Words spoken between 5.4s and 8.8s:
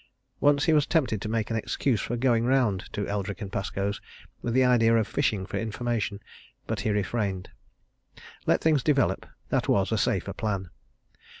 for information but he refrained. Let